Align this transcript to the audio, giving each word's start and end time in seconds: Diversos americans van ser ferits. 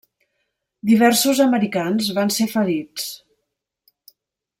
Diversos 0.91 1.41
americans 1.45 2.09
van 2.19 2.33
ser 2.39 2.47
ferits. 2.57 3.05